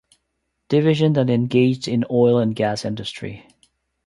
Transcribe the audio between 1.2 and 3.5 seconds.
engaged in oil and gas industry.